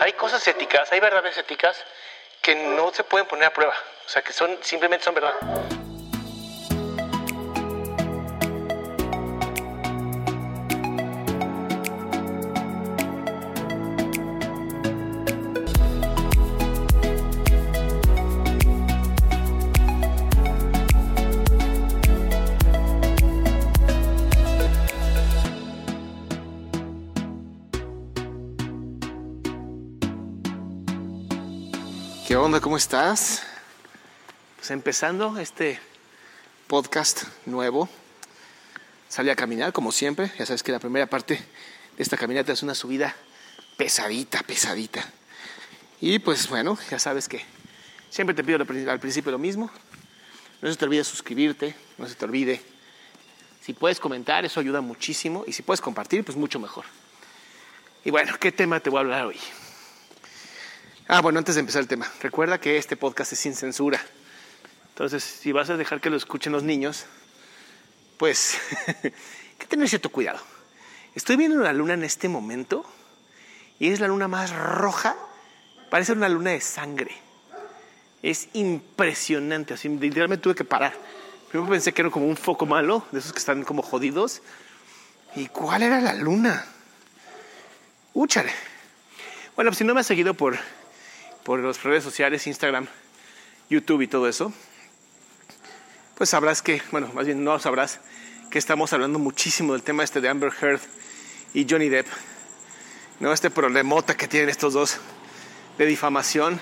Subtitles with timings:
[0.00, 1.76] Hay cosas éticas, hay verdades éticas
[2.40, 3.74] que no se pueden poner a prueba.
[4.06, 5.34] O sea, que son simplemente son verdad.
[32.44, 32.60] Onda?
[32.60, 33.42] ¿Cómo estás?
[34.56, 35.80] Pues empezando este
[36.66, 37.88] Podcast nuevo.
[39.08, 40.30] Salí a caminar como siempre.
[40.38, 41.36] Ya sabes que la primera parte
[41.96, 43.16] de esta caminata es una subida
[43.78, 45.10] pesadita, pesadita.
[46.02, 47.42] Y pues bueno, ya sabes que
[48.10, 48.58] siempre te pido
[48.90, 49.70] al principio lo mismo.
[50.60, 52.60] No se te olvide suscribirte, no se te olvide.
[53.62, 55.44] Si puedes comentar, eso ayuda muchísimo.
[55.46, 56.84] Y si puedes compartir, pues mucho mejor.
[58.04, 59.40] Y bueno, ¿qué tema te voy a hablar hoy?
[61.06, 64.00] Ah, bueno, antes de empezar el tema, recuerda que este podcast es sin censura.
[64.88, 67.04] Entonces, si vas a dejar que lo escuchen los niños,
[68.16, 68.56] pues
[68.86, 69.12] hay
[69.58, 70.38] que tener cierto cuidado.
[71.14, 72.86] Estoy viendo la luna en este momento
[73.78, 75.14] y es la luna más roja,
[75.90, 77.14] parece una luna de sangre.
[78.22, 80.94] Es impresionante, así literalmente tuve que parar.
[81.50, 84.40] Primero pensé que era como un foco malo, de esos que están como jodidos.
[85.36, 86.64] ¿Y cuál era la luna?
[88.14, 88.52] Úchale.
[89.54, 90.56] Bueno, pues si no me has seguido por
[91.44, 92.86] por las redes sociales, Instagram,
[93.68, 94.52] YouTube y todo eso,
[96.16, 98.00] pues sabrás que, bueno, más bien no sabrás
[98.50, 100.80] que estamos hablando muchísimo del tema este de Amber Heard
[101.52, 102.06] y Johnny Depp,
[103.20, 103.32] ¿no?
[103.32, 104.98] Este problemota que tienen estos dos
[105.76, 106.60] de difamación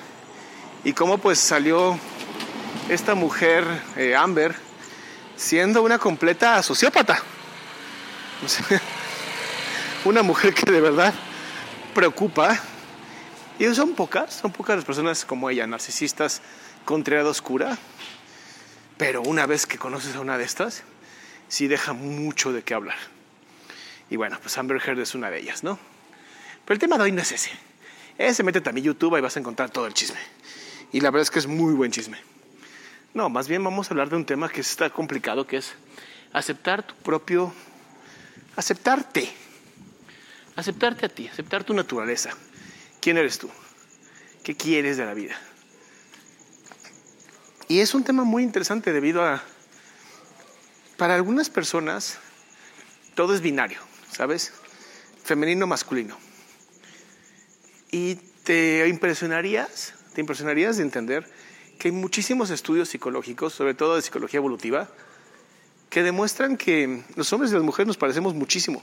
[0.84, 1.98] y cómo pues salió
[2.88, 3.64] esta mujer,
[3.96, 4.54] eh, Amber,
[5.36, 7.22] siendo una completa sociópata.
[10.04, 11.14] una mujer que de verdad
[11.94, 12.58] preocupa
[13.62, 16.42] y son pocas, son pocas las personas como ella, narcisistas
[16.84, 17.78] con triada oscura.
[18.96, 20.82] Pero una vez que conoces a una de estas,
[21.46, 22.96] sí deja mucho de qué hablar.
[24.10, 25.78] Y bueno, pues Amber Heard es una de ellas, ¿no?
[26.64, 27.50] Pero el tema de hoy no es ese.
[28.18, 30.18] Ese métete a mi YouTube y vas a encontrar todo el chisme.
[30.90, 32.18] Y la verdad es que es muy buen chisme.
[33.14, 35.72] No, más bien vamos a hablar de un tema que está complicado, que es
[36.32, 37.54] aceptar tu propio...
[38.56, 39.32] Aceptarte.
[40.56, 42.36] Aceptarte a ti, aceptar tu naturaleza.
[43.02, 43.50] ¿Quién eres tú?
[44.44, 45.34] ¿Qué quieres de la vida?
[47.66, 49.42] Y es un tema muy interesante debido a,
[50.96, 52.18] para algunas personas,
[53.16, 53.80] todo es binario,
[54.12, 54.52] ¿sabes?
[55.24, 56.16] Femenino, masculino.
[57.90, 58.14] Y
[58.44, 61.28] te impresionarías, te impresionarías de entender
[61.80, 64.88] que hay muchísimos estudios psicológicos, sobre todo de psicología evolutiva,
[65.90, 68.80] que demuestran que los hombres y las mujeres nos parecemos muchísimo,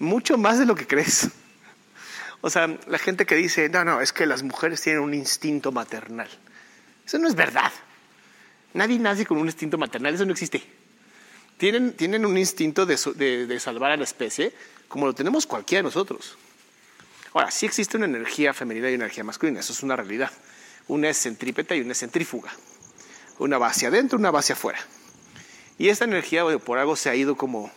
[0.00, 1.30] mucho más de lo que crees.
[2.42, 5.72] O sea, la gente que dice, no, no, es que las mujeres tienen un instinto
[5.72, 6.28] maternal.
[7.04, 7.72] Eso no es verdad.
[8.72, 10.62] Nadie nace con un instinto maternal, eso no existe.
[11.58, 12.96] Tienen, tienen un instinto de,
[13.46, 14.54] de, salvar a la especie
[14.88, 16.38] como lo tenemos cualquiera de nosotros.
[17.34, 20.30] Ahora, sí existe una energía femenina y una energía masculina, eso es una realidad.
[20.88, 22.50] Una es centrípeta y una es centrífuga.
[23.38, 24.80] Una va hacia adentro, una va hacia afuera.
[25.78, 27.70] Y esta energía por algo se ha ido como,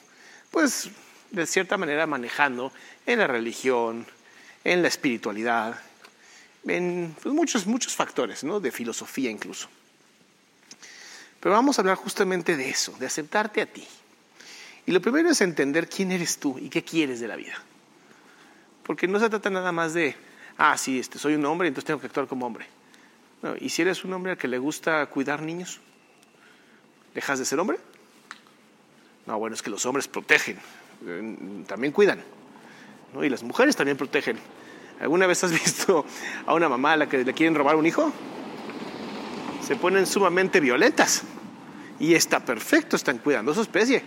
[0.51, 0.89] pues,
[1.31, 2.71] de cierta manera manejando
[3.06, 4.06] en la religión,
[4.63, 5.80] en la espiritualidad,
[6.65, 8.60] en pues, muchos, muchos factores, ¿no?
[8.60, 9.68] de filosofía incluso.
[11.39, 13.86] Pero vamos a hablar justamente de eso, de aceptarte a ti.
[14.86, 17.56] Y lo primero es entender quién eres tú y qué quieres de la vida.
[18.83, 20.15] Porque no se trata nada más de,
[20.57, 22.68] ah, sí, este, soy un hombre, entonces tengo que actuar como hombre.
[23.60, 25.81] ¿Y si eres un hombre al que le gusta cuidar niños?
[27.13, 27.77] ¿Dejas de ser hombre?
[29.25, 30.57] No, bueno, es que los hombres protegen,
[31.06, 32.24] eh, también cuidan.
[33.21, 34.38] Y las mujeres también protegen.
[35.00, 36.06] ¿Alguna vez has visto
[36.45, 38.12] a una mamá a la que le quieren robar un hijo?
[39.65, 41.24] Se ponen sumamente violentas.
[42.00, 44.04] Y está perfecto, están cuidando a su especie.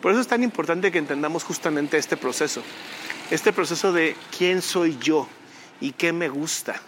[0.00, 2.62] Por eso es tan importante que entendamos justamente este proceso.
[3.30, 5.26] Este proceso de quién soy yo
[5.80, 6.80] y qué me gusta.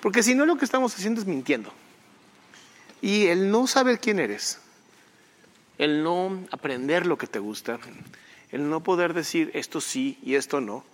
[0.00, 1.72] Porque si no, lo que estamos haciendo es mintiendo.
[3.00, 4.60] Y el no saber quién eres,
[5.78, 7.78] el no aprender lo que te gusta,
[8.50, 10.84] el no poder decir esto sí y esto no,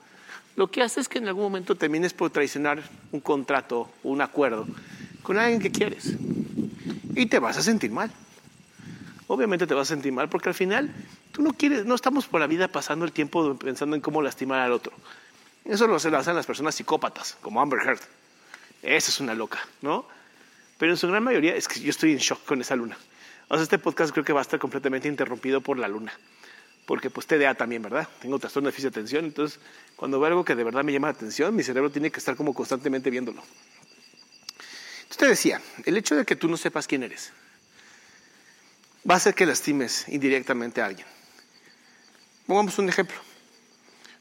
[0.57, 4.67] lo que hace es que en algún momento termines por traicionar un contrato, un acuerdo
[5.23, 6.15] con alguien que quieres.
[7.17, 8.13] Y te vas a sentir mal.
[9.27, 10.95] Obviamente te vas a sentir mal porque al final
[11.33, 14.61] tú no quieres, no estamos por la vida pasando el tiempo pensando en cómo lastimar
[14.61, 14.93] al otro.
[15.65, 18.01] Eso lo hacen las personas psicópatas, como Amber Heard.
[18.83, 20.07] Esa es una loca, ¿no?
[20.79, 22.99] Pero en su gran mayoría es que yo estoy en shock con esa luna.
[23.49, 26.13] O sea, este podcast creo que va a estar completamente interrumpido por la luna.
[26.87, 28.09] Porque pues TDA también, ¿verdad?
[28.21, 29.59] Tengo trastorno de déficit de atención, entonces
[29.97, 32.37] cuando veo algo que de verdad me llama la atención, mi cerebro tiene que estar
[32.37, 33.43] como constantemente viéndolo.
[35.03, 37.33] Entonces te decía, el hecho de que tú no sepas quién eres
[39.09, 41.07] va a hacer que lastimes indirectamente a alguien.
[42.47, 43.17] Pongamos un ejemplo.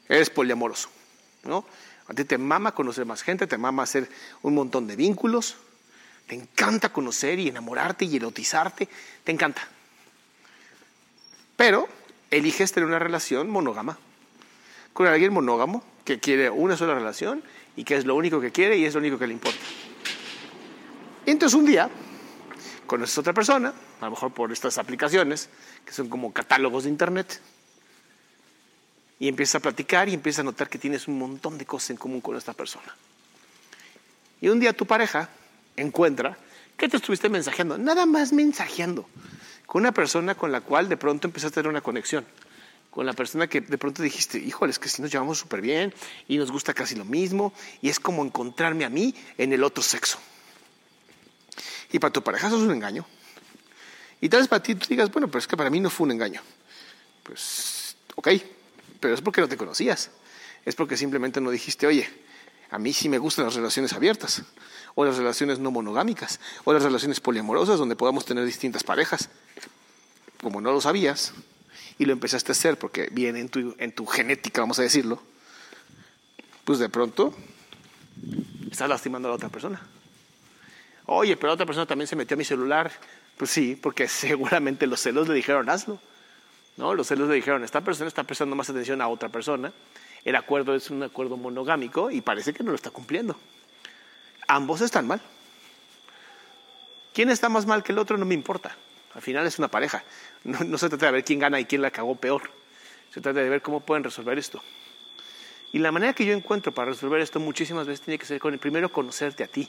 [0.08, 0.90] Eres poliamoroso,
[1.44, 1.66] ¿no?
[2.06, 4.08] A ti te mama conocer más gente, te mama hacer
[4.42, 5.56] un montón de vínculos,
[6.26, 8.88] te encanta conocer y enamorarte y erotizarte,
[9.24, 9.66] te encanta.
[11.56, 11.88] Pero
[12.36, 13.98] eliges tener una relación monógama
[14.94, 17.42] con alguien monógamo que quiere una sola relación
[17.76, 19.58] y que es lo único que quiere y es lo único que le importa.
[21.26, 21.90] Entonces un día
[22.86, 25.48] conoces a otra persona, a lo mejor por estas aplicaciones,
[25.84, 27.40] que son como catálogos de internet,
[29.18, 31.96] y empiezas a platicar y empiezas a notar que tienes un montón de cosas en
[31.96, 32.94] común con esta persona.
[34.40, 35.28] Y un día tu pareja
[35.76, 36.36] encuentra
[36.76, 39.08] que te estuviste mensajeando, nada más mensajeando,
[39.66, 42.26] con una persona con la cual de pronto empezaste a tener una conexión,
[42.90, 45.92] con la persona que de pronto dijiste, híjole, es que si nos llevamos súper bien
[46.28, 47.52] y nos gusta casi lo mismo,
[47.82, 50.18] y es como encontrarme a mí en el otro sexo.
[51.90, 53.06] Y para tu pareja eso es un engaño.
[54.20, 56.06] Y tal vez para ti tú digas, bueno, pero es que para mí no fue
[56.06, 56.40] un engaño.
[57.22, 58.28] Pues, ok,
[59.00, 60.10] pero es porque no te conocías.
[60.64, 62.08] Es porque simplemente no dijiste, oye,
[62.70, 64.42] a mí sí me gustan las relaciones abiertas,
[64.94, 69.28] o las relaciones no monogámicas, o las relaciones poliamorosas donde podamos tener distintas parejas.
[70.40, 71.32] Como no lo sabías
[71.98, 75.22] y lo empezaste a hacer porque viene en tu, en tu genética, vamos a decirlo,
[76.64, 77.34] pues de pronto
[78.70, 79.80] estás lastimando a la otra persona.
[81.06, 82.90] Oye, pero la otra persona también se metió a mi celular.
[83.36, 85.98] Pues sí, porque seguramente los celos le dijeron hazlo.
[86.76, 86.94] ¿no?
[86.94, 89.72] Los celos le dijeron, esta persona está prestando más atención a otra persona.
[90.24, 93.36] El acuerdo es un acuerdo monogámico y parece que no lo está cumpliendo.
[94.46, 95.20] Ambos están mal.
[97.12, 98.16] ¿Quién está más mal que el otro?
[98.18, 98.76] No me importa.
[99.14, 100.04] Al final es una pareja.
[100.44, 102.50] No, no se trata de ver quién gana y quién la cagó peor.
[103.12, 104.62] Se trata de ver cómo pueden resolver esto.
[105.72, 108.52] Y la manera que yo encuentro para resolver esto muchísimas veces tiene que ser con
[108.52, 109.68] el primero conocerte a ti.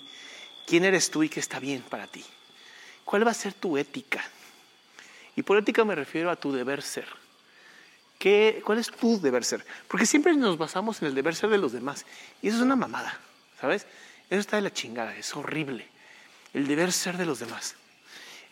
[0.66, 2.24] ¿Quién eres tú y qué está bien para ti?
[3.04, 4.24] ¿Cuál va a ser tu ética?
[5.36, 7.08] Y por ética me refiero a tu deber ser.
[8.18, 9.66] ¿Qué, ¿Cuál es tu deber ser?
[9.88, 12.06] Porque siempre nos basamos en el deber ser de los demás.
[12.42, 13.20] Y eso es una mamada,
[13.60, 13.86] ¿sabes?
[14.30, 15.88] Eso está de la chingada, es horrible.
[16.54, 17.76] El deber ser de los demás.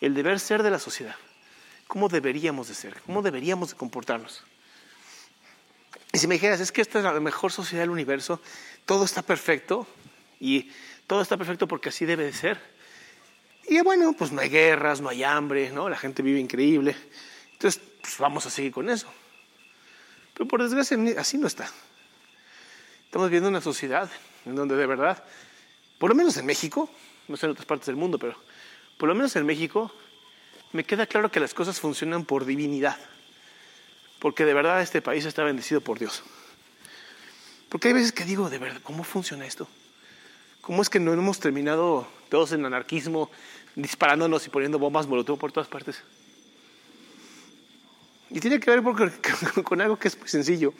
[0.01, 1.15] El deber ser de la sociedad.
[1.87, 2.99] ¿Cómo deberíamos de ser?
[3.05, 4.43] ¿Cómo deberíamos de comportarnos?
[6.11, 8.39] Y si me dijeras, es que esta es la mejor sociedad del universo,
[8.85, 9.87] todo está perfecto
[10.39, 10.71] y
[11.07, 12.59] todo está perfecto porque así debe de ser.
[13.67, 15.89] Y bueno, pues no hay guerras, no hay hambre, ¿no?
[15.89, 16.95] La gente vive increíble.
[17.53, 19.07] Entonces, pues vamos a seguir con eso.
[20.33, 21.69] Pero por desgracia, así no está.
[23.05, 24.09] Estamos viendo una sociedad
[24.45, 25.23] en donde de verdad,
[26.03, 26.89] por lo menos en México,
[27.29, 28.35] no sé en otras partes del mundo, pero
[28.97, 29.89] por lo menos en México,
[30.73, 32.97] me queda claro que las cosas funcionan por divinidad.
[34.19, 36.21] Porque de verdad este país está bendecido por Dios.
[37.69, 39.65] Porque hay veces que digo, de verdad, ¿cómo funciona esto?
[40.59, 43.31] ¿Cómo es que no hemos terminado todos en anarquismo,
[43.77, 46.03] disparándonos y poniendo bombas molotov por todas partes?
[48.29, 48.83] Y tiene que ver
[49.63, 50.73] con algo que es muy sencillo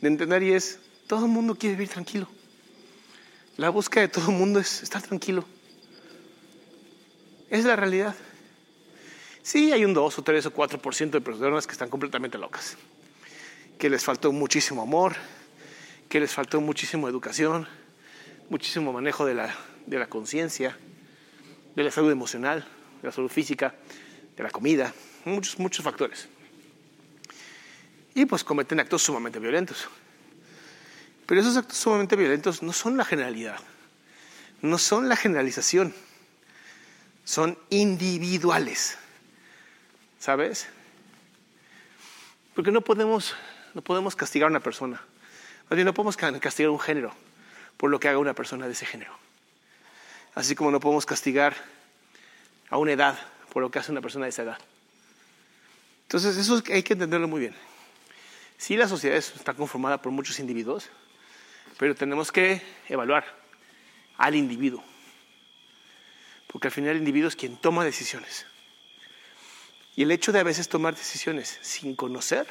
[0.00, 2.26] de entender y es, todo el mundo quiere vivir tranquilo.
[3.56, 5.44] La búsqueda de todo el mundo es estar tranquilo.
[7.50, 8.16] Es la realidad.
[9.42, 12.76] Sí, hay un 2 o 3 o 4% de personas que están completamente locas,
[13.78, 15.14] que les faltó muchísimo amor,
[16.08, 17.68] que les faltó muchísima educación,
[18.50, 19.54] muchísimo manejo de la,
[19.86, 20.76] de la conciencia,
[21.76, 22.66] de la salud emocional.
[23.02, 23.74] de la salud física,
[24.34, 24.94] de la comida,
[25.26, 26.26] muchos, muchos factores.
[28.14, 29.88] Y pues cometen actos sumamente violentos.
[31.26, 33.58] Pero esos actos sumamente violentos no son la generalidad,
[34.62, 35.94] no son la generalización,
[37.24, 38.98] son individuales.
[40.20, 40.68] ¿Sabes?
[42.54, 43.34] Porque no podemos,
[43.74, 45.02] no podemos castigar a una persona.
[45.70, 47.14] no podemos castigar un género
[47.76, 49.12] por lo que haga una persona de ese género.
[50.34, 51.54] Así como no podemos castigar
[52.70, 53.18] a una edad
[53.52, 54.58] por lo que hace una persona de esa edad.
[56.02, 57.54] Entonces, eso hay que entenderlo muy bien.
[58.56, 60.88] Sí, la sociedad está conformada por muchos individuos,
[61.78, 63.24] pero tenemos que evaluar
[64.16, 64.82] al individuo.
[66.46, 68.46] Porque al final el individuo es quien toma decisiones.
[69.96, 72.46] Y el hecho de a veces tomar decisiones sin conocer,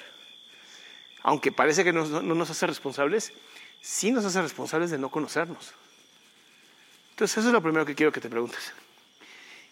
[1.21, 3.33] aunque parece que no, nos hace responsables,
[3.81, 5.73] sí nos hace responsables de no conocernos.
[7.11, 8.73] Entonces eso es lo primero que quiero que te preguntes.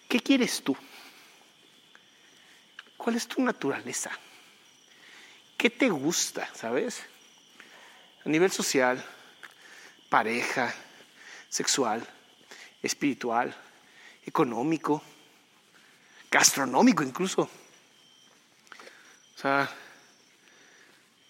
[0.07, 0.75] ¿Qué quieres tú?
[2.97, 4.11] ¿Cuál es tu naturaleza?
[5.57, 7.03] ¿Qué te gusta, sabes?
[8.25, 9.03] A nivel social,
[10.11, 10.75] pareja,
[11.47, 12.05] sexual,
[12.83, 13.55] espiritual,
[14.25, 15.01] económico,
[16.29, 17.43] gastronómico incluso.
[17.43, 19.71] O sea,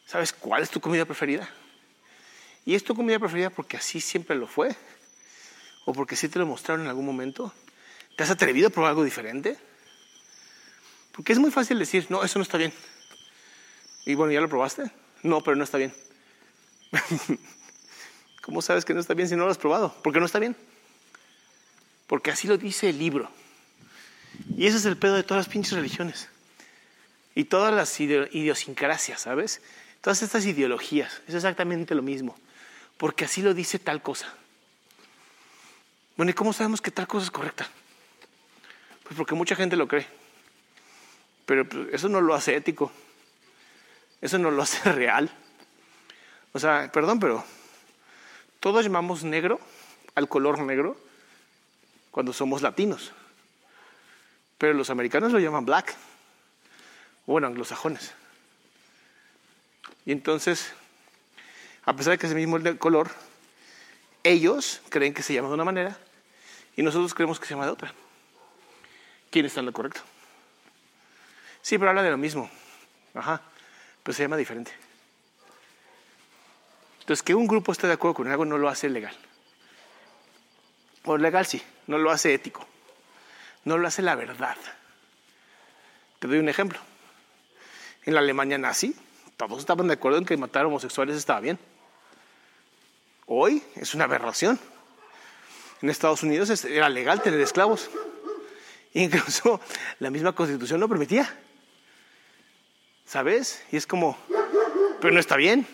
[0.07, 1.47] ¿sabes cuál es tu comida preferida?
[2.65, 4.75] ¿Y es tu comida preferida porque así siempre lo fue?
[5.85, 7.53] ¿O porque sí te lo mostraron en algún momento?
[8.17, 9.59] ¿Te has atrevido a probar algo diferente?
[11.11, 12.73] Porque es muy fácil decir, no, eso no está bien.
[14.07, 14.89] Y bueno, ¿ya lo probaste?
[15.21, 15.93] No, pero no está bien.
[18.41, 19.95] ¿Cómo sabes que no está bien si no lo has probado?
[20.03, 20.55] Porque no está bien.
[22.07, 23.29] Porque así lo dice el libro.
[24.57, 26.29] Y ese es el pedo de todas las pinches religiones.
[27.36, 29.62] Y todas las idiosincrasias, ¿sabes?
[30.01, 32.36] Todas estas ideologías, es exactamente lo mismo,
[32.98, 34.33] porque así lo dice tal cosa.
[36.17, 37.69] Bueno, ¿y cómo sabemos que tal cosa es correcta?
[39.03, 40.07] Pues porque mucha gente lo cree.
[41.45, 42.91] Pero pues, eso no lo hace ético.
[44.21, 45.29] Eso no lo hace real.
[46.51, 47.43] O sea, perdón, pero
[48.62, 49.60] todos llamamos negro
[50.15, 50.96] al color negro
[52.12, 53.12] cuando somos latinos.
[54.58, 55.94] Pero los americanos lo llaman black
[57.25, 58.13] bueno, anglosajones.
[60.06, 60.74] Y entonces,
[61.86, 63.12] a pesar de que es el mismo color,
[64.24, 65.98] ellos creen que se llama de una manera
[66.75, 67.94] y nosotros creemos que se llama de otra.
[69.30, 70.01] ¿Quién está en lo correcto?
[71.62, 72.50] Sí, pero habla de lo mismo.
[73.13, 73.41] Ajá,
[74.03, 74.72] pero se llama diferente.
[77.12, 79.13] Entonces, que un grupo esté de acuerdo con algo no lo hace legal.
[81.03, 82.65] O legal sí, no lo hace ético.
[83.65, 84.56] No lo hace la verdad.
[86.20, 86.80] Te doy un ejemplo
[88.06, 88.96] en la Alemania nazi,
[89.36, 91.60] todos estaban de acuerdo en que matar homosexuales estaba bien.
[93.25, 94.58] Hoy es una aberración.
[95.82, 97.89] En Estados Unidos era legal tener esclavos.
[98.94, 99.60] Incluso
[100.00, 101.30] la misma constitución lo permitía.
[103.06, 103.65] ¿Sabes?
[103.70, 104.18] Y es como,
[105.01, 105.68] pero no está bien.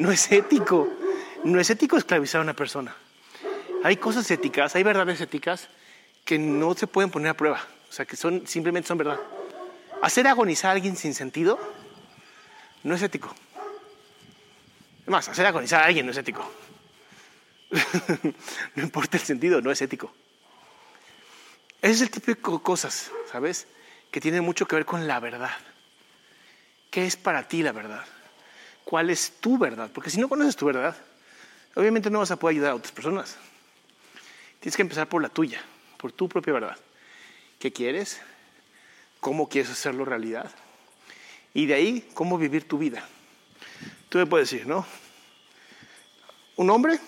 [0.00, 0.88] No es ético.
[1.44, 2.96] No es ético esclavizar a una persona.
[3.84, 5.68] Hay cosas éticas, hay verdades éticas
[6.24, 7.62] que no se pueden poner a prueba.
[7.90, 9.20] O sea, que son, simplemente son verdad.
[10.00, 11.60] Hacer agonizar a alguien sin sentido
[12.82, 13.34] no es ético.
[15.02, 16.50] Es más, hacer agonizar a alguien no es ético.
[18.74, 20.14] no importa el sentido, no es ético.
[21.82, 23.66] Es el tipo de cosas, ¿sabes?
[24.10, 25.58] Que tienen mucho que ver con la verdad.
[26.90, 28.06] ¿Qué es para ti la verdad?
[28.84, 29.90] ¿Cuál es tu verdad?
[29.92, 30.96] Porque si no conoces tu verdad,
[31.74, 33.36] obviamente no vas a poder ayudar a otras personas.
[34.60, 35.60] Tienes que empezar por la tuya,
[35.96, 36.76] por tu propia verdad.
[37.58, 38.20] ¿Qué quieres?
[39.20, 40.50] cómo quieres hacerlo realidad.
[41.54, 43.06] Y de ahí, cómo vivir tu vida.
[44.08, 44.84] Tú me puedes decir, ¿no?
[46.56, 46.98] Un hombre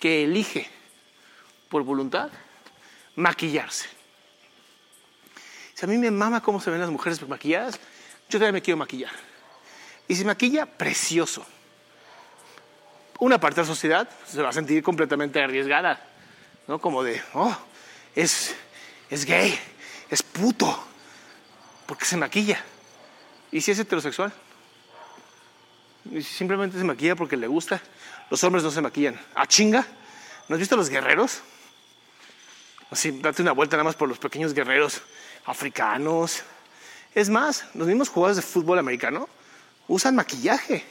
[0.00, 0.68] que elige
[1.68, 2.30] por voluntad
[3.14, 3.88] maquillarse.
[5.74, 7.78] Si a mí me mama cómo se ven las mujeres maquilladas,
[8.28, 9.12] yo también me quiero maquillar.
[10.12, 11.42] Y si maquilla, precioso.
[13.18, 16.06] Una parte de la sociedad se va a sentir completamente arriesgada,
[16.68, 16.78] ¿no?
[16.78, 17.56] Como de, oh,
[18.14, 18.54] es,
[19.08, 19.58] es gay,
[20.10, 20.86] es puto
[21.86, 22.62] porque se maquilla.
[23.50, 24.30] ¿Y si es heterosexual?
[26.10, 27.80] ¿Y si simplemente se maquilla porque le gusta?
[28.28, 29.18] Los hombres no se maquillan.
[29.34, 29.86] ¿A chinga?
[30.46, 31.40] ¿No has visto a los guerreros?
[32.90, 35.00] Así, date una vuelta nada más por los pequeños guerreros
[35.46, 36.42] africanos.
[37.14, 39.26] Es más, los mismos jugadores de fútbol americano
[39.92, 40.82] usan maquillaje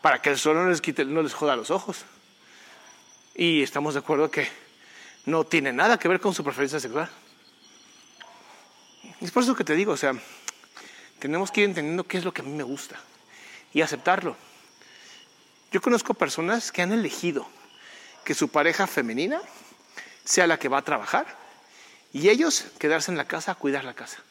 [0.00, 2.06] para que el sol no les, quite, no les joda los ojos.
[3.34, 4.48] Y estamos de acuerdo que
[5.26, 7.10] no tiene nada que ver con su preferencia sexual.
[9.20, 10.14] Es por eso que te digo, o sea,
[11.18, 12.96] tenemos que ir entendiendo qué es lo que a mí me gusta
[13.74, 14.36] y aceptarlo.
[15.70, 17.46] Yo conozco personas que han elegido
[18.24, 19.42] que su pareja femenina
[20.24, 21.26] sea la que va a trabajar
[22.10, 24.22] Y ellos quedarse en la casa a cuidar la casa.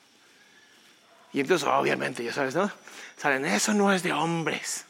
[1.34, 2.72] Y entonces, obviamente, ya sabes, ¿no?
[3.18, 4.86] Salen, eso no es de hombres.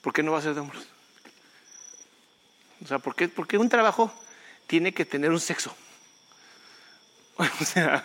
[0.00, 0.86] ¿Por qué no va a ser de hombres?
[2.84, 4.12] O sea, ¿por qué, porque un trabajo
[4.66, 5.74] tiene que tener un sexo?
[7.60, 8.02] O sea,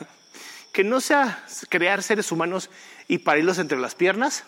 [0.74, 2.70] que no sea crear seres humanos
[3.08, 4.44] y parirlos entre las piernas,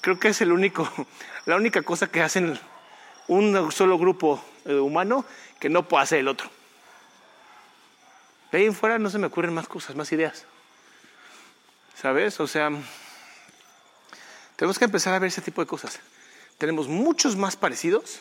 [0.00, 0.90] creo que es el único,
[1.46, 2.58] la única cosa que hacen
[3.26, 5.24] un solo grupo eh, humano
[5.58, 6.50] que no puede hacer el otro.
[8.52, 10.46] De ahí en fuera no se me ocurren más cosas, más ideas.
[11.94, 12.40] ¿Sabes?
[12.40, 12.70] O sea,
[14.56, 16.00] tenemos que empezar a ver ese tipo de cosas.
[16.58, 18.20] Tenemos muchos más parecidos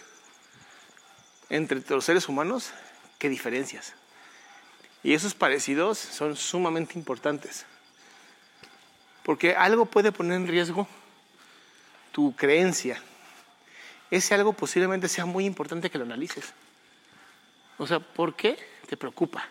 [1.49, 2.71] entre los seres humanos
[3.19, 3.93] que diferencias.
[5.03, 7.65] Y esos parecidos son sumamente importantes.
[9.23, 10.87] Porque algo puede poner en riesgo
[12.11, 13.01] tu creencia.
[14.09, 16.53] Ese algo posiblemente sea muy importante que lo analices.
[17.77, 19.45] O sea, ¿por qué te preocupa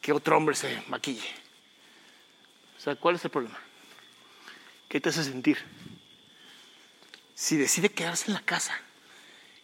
[0.00, 1.45] que otro hombre se maquille?
[2.94, 3.58] ¿Cuál es el problema?
[4.88, 5.58] ¿Qué te hace sentir?
[7.34, 8.72] Si decide quedarse en la casa,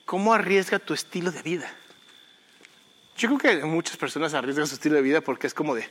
[0.05, 1.73] ¿cómo arriesga tu estilo de vida?
[3.17, 5.88] Yo creo que muchas personas arriesgan su estilo de vida porque es como de,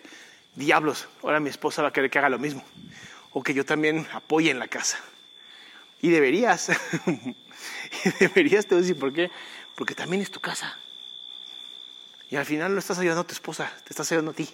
[0.55, 2.63] diablos, ahora mi esposa va a querer que haga lo mismo.
[3.31, 4.99] O que yo también apoye en la casa.
[6.01, 6.69] Y deberías.
[7.07, 9.31] y deberías, te voy a decir por qué.
[9.75, 10.77] Porque también es tu casa.
[12.29, 14.49] Y al final no estás ayudando a tu esposa, te estás ayudando a ti.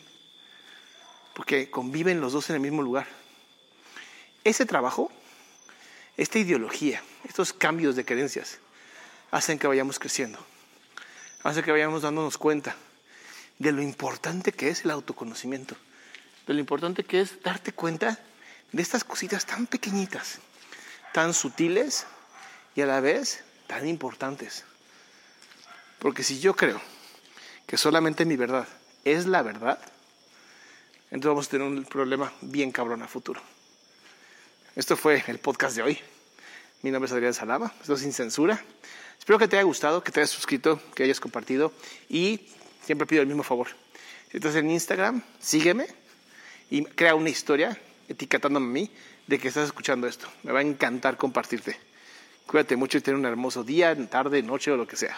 [1.38, 3.08] Porque conviven los dos en el mismo lugar.
[4.44, 5.12] Ese trabajo,
[6.18, 8.58] esta ideología, estos cambios de creencias,
[9.30, 10.44] hacen que vayamos creciendo
[11.48, 12.76] hace que vayamos dándonos cuenta
[13.58, 15.76] de lo importante que es el autoconocimiento,
[16.46, 18.20] de lo importante que es darte cuenta
[18.74, 20.40] de estas cositas tan pequeñitas,
[21.14, 22.06] tan sutiles
[22.76, 24.66] y a la vez tan importantes.
[26.00, 26.82] Porque si yo creo
[27.66, 28.68] que solamente mi verdad
[29.06, 29.80] es la verdad,
[31.10, 33.42] entonces vamos a tener un problema bien cabrón a futuro.
[34.76, 36.00] Esto fue el podcast de hoy.
[36.84, 38.64] Mi nombre es Adrián Salama, esto es sin censura.
[39.18, 41.74] Espero que te haya gustado, que te hayas suscrito, que hayas compartido
[42.10, 42.48] y
[42.84, 43.68] siempre pido el mismo favor.
[44.32, 45.88] Si estás en Instagram, sígueme
[46.70, 48.92] y crea una historia etiquetándome a mí
[49.28, 50.28] de que estás escuchando esto.
[50.44, 51.78] Me va a encantar compartirte.
[52.46, 55.18] Cuídate mucho y ten un hermoso día, tarde, noche o lo que sea.